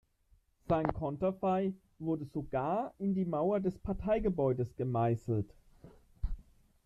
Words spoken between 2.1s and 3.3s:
sogar in die